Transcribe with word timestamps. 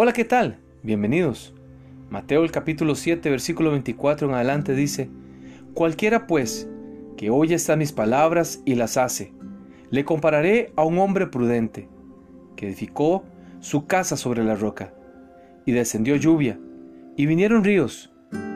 Hola, 0.00 0.12
¿qué 0.12 0.24
tal? 0.24 0.60
Bienvenidos. 0.84 1.52
Mateo 2.08 2.44
el 2.44 2.52
capítulo 2.52 2.94
7, 2.94 3.30
versículo 3.30 3.72
24 3.72 4.28
en 4.28 4.34
adelante 4.36 4.76
dice, 4.76 5.10
Cualquiera 5.74 6.28
pues 6.28 6.70
que 7.16 7.30
oye 7.30 7.56
estas 7.56 7.76
mis 7.76 7.90
palabras 7.90 8.62
y 8.64 8.76
las 8.76 8.96
hace, 8.96 9.32
le 9.90 10.04
compararé 10.04 10.72
a 10.76 10.84
un 10.84 11.00
hombre 11.00 11.26
prudente, 11.26 11.88
que 12.54 12.68
edificó 12.68 13.24
su 13.58 13.88
casa 13.88 14.16
sobre 14.16 14.44
la 14.44 14.54
roca, 14.54 14.94
y 15.66 15.72
descendió 15.72 16.14
lluvia, 16.14 16.60
y 17.16 17.26
vinieron 17.26 17.64
ríos, 17.64 18.12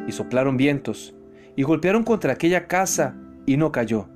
y 0.06 0.12
soplaron 0.12 0.56
vientos, 0.56 1.12
y 1.56 1.64
golpearon 1.64 2.04
contra 2.04 2.34
aquella 2.34 2.68
casa, 2.68 3.16
y 3.46 3.56
no 3.56 3.72
cayó, 3.72 4.08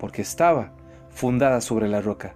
porque 0.00 0.22
estaba 0.22 0.74
fundada 1.10 1.60
sobre 1.60 1.86
la 1.86 2.00
roca. 2.00 2.34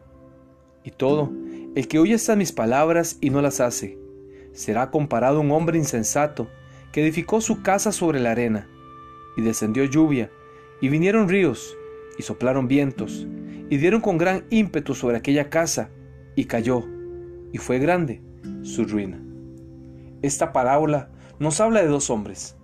Y 0.84 0.92
todo, 0.92 1.32
el 1.74 1.88
que 1.88 1.98
oye 1.98 2.14
estas 2.14 2.36
mis 2.36 2.52
palabras 2.52 3.18
y 3.20 3.30
no 3.30 3.42
las 3.42 3.58
hace, 3.58 4.03
será 4.54 4.90
comparado 4.90 5.40
un 5.40 5.50
hombre 5.50 5.76
insensato 5.76 6.48
que 6.92 7.02
edificó 7.02 7.40
su 7.40 7.62
casa 7.62 7.92
sobre 7.92 8.20
la 8.20 8.30
arena, 8.30 8.68
y 9.36 9.42
descendió 9.42 9.84
lluvia, 9.84 10.30
y 10.80 10.88
vinieron 10.88 11.28
ríos, 11.28 11.76
y 12.18 12.22
soplaron 12.22 12.68
vientos, 12.68 13.26
y 13.68 13.76
dieron 13.76 14.00
con 14.00 14.16
gran 14.16 14.44
ímpetu 14.50 14.94
sobre 14.94 15.16
aquella 15.16 15.50
casa, 15.50 15.90
y 16.36 16.44
cayó, 16.44 16.84
y 17.52 17.58
fue 17.58 17.78
grande 17.78 18.22
su 18.62 18.84
ruina. 18.84 19.20
Esta 20.22 20.52
parábola 20.52 21.10
nos 21.38 21.60
habla 21.60 21.82
de 21.82 21.88
dos 21.88 22.08
hombres. 22.10 22.56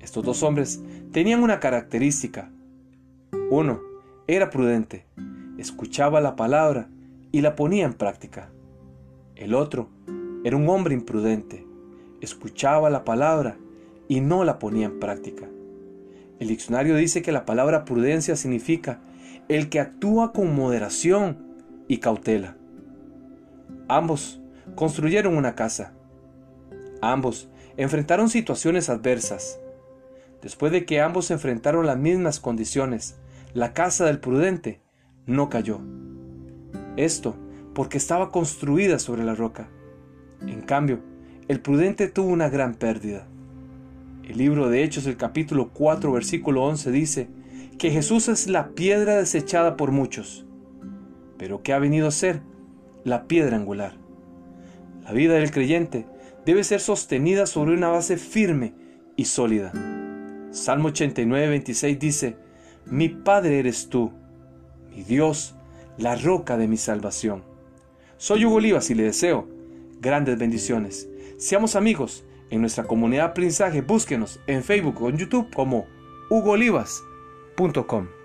Estos 0.00 0.24
dos 0.24 0.42
hombres 0.42 0.82
tenían 1.12 1.42
una 1.42 1.60
característica. 1.60 2.50
Uno 3.50 3.80
era 4.26 4.50
prudente, 4.50 5.06
escuchaba 5.58 6.20
la 6.20 6.34
palabra 6.34 6.88
y 7.30 7.42
la 7.42 7.54
ponía 7.54 7.84
en 7.84 7.94
práctica. 7.94 8.50
El 9.34 9.54
otro 9.54 9.88
era 10.46 10.56
un 10.56 10.68
hombre 10.68 10.94
imprudente, 10.94 11.66
escuchaba 12.20 12.88
la 12.88 13.04
palabra 13.04 13.56
y 14.06 14.20
no 14.20 14.44
la 14.44 14.60
ponía 14.60 14.86
en 14.86 15.00
práctica. 15.00 15.48
El 16.38 16.46
diccionario 16.46 16.94
dice 16.94 17.20
que 17.20 17.32
la 17.32 17.44
palabra 17.44 17.84
prudencia 17.84 18.36
significa 18.36 19.00
el 19.48 19.68
que 19.68 19.80
actúa 19.80 20.32
con 20.32 20.54
moderación 20.54 21.56
y 21.88 21.98
cautela. 21.98 22.56
Ambos 23.88 24.40
construyeron 24.76 25.36
una 25.36 25.56
casa. 25.56 25.94
Ambos 27.02 27.48
enfrentaron 27.76 28.28
situaciones 28.28 28.88
adversas. 28.88 29.58
Después 30.42 30.70
de 30.70 30.84
que 30.84 31.00
ambos 31.00 31.32
enfrentaron 31.32 31.86
las 31.86 31.98
mismas 31.98 32.38
condiciones, 32.38 33.16
la 33.52 33.72
casa 33.72 34.04
del 34.04 34.20
prudente 34.20 34.80
no 35.26 35.48
cayó. 35.48 35.80
Esto 36.96 37.34
porque 37.74 37.98
estaba 37.98 38.30
construida 38.30 39.00
sobre 39.00 39.24
la 39.24 39.34
roca. 39.34 39.70
En 40.46 40.60
cambio, 40.62 41.00
el 41.48 41.60
prudente 41.60 42.08
tuvo 42.08 42.28
una 42.28 42.48
gran 42.48 42.74
pérdida. 42.74 43.26
El 44.24 44.38
libro 44.38 44.68
de 44.68 44.82
Hechos, 44.82 45.06
el 45.06 45.16
capítulo 45.16 45.70
4, 45.72 46.10
versículo 46.12 46.64
11 46.64 46.90
dice 46.90 47.28
que 47.78 47.90
Jesús 47.90 48.28
es 48.28 48.48
la 48.48 48.70
piedra 48.70 49.16
desechada 49.16 49.76
por 49.76 49.92
muchos, 49.92 50.46
pero 51.38 51.62
que 51.62 51.72
ha 51.72 51.78
venido 51.78 52.08
a 52.08 52.12
ser 52.12 52.42
la 53.04 53.28
piedra 53.28 53.56
angular. 53.56 53.94
La 55.04 55.12
vida 55.12 55.34
del 55.34 55.50
creyente 55.50 56.06
debe 56.44 56.64
ser 56.64 56.80
sostenida 56.80 57.46
sobre 57.46 57.74
una 57.74 57.88
base 57.88 58.16
firme 58.16 58.74
y 59.14 59.26
sólida. 59.26 59.72
Salmo 60.50 60.88
89, 60.88 61.48
26 61.48 61.98
dice, 61.98 62.36
Mi 62.86 63.08
Padre 63.08 63.58
eres 63.58 63.88
tú, 63.88 64.12
mi 64.90 65.02
Dios, 65.02 65.54
la 65.98 66.16
roca 66.16 66.56
de 66.56 66.66
mi 66.66 66.76
salvación. 66.76 67.44
Soy 68.16 68.44
Hugo 68.44 68.56
Olivas 68.56 68.90
y 68.90 68.94
le 68.94 69.04
deseo 69.04 69.55
grandes 70.00 70.38
bendiciones. 70.38 71.08
Seamos 71.38 71.76
amigos 71.76 72.24
en 72.50 72.60
nuestra 72.60 72.84
comunidad 72.84 73.26
Aprendizaje. 73.26 73.82
Búsquenos 73.82 74.40
en 74.46 74.62
Facebook 74.62 75.02
o 75.02 75.08
en 75.08 75.18
YouTube 75.18 75.52
como 75.54 75.86
hugoolivas.com. 76.30 78.15